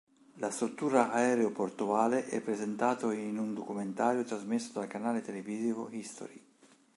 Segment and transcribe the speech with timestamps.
[0.37, 6.43] La struttura aeroportuale è presentato in un documentario trasmesso dal canale televisivo "History".